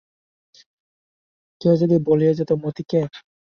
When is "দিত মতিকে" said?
2.37-3.01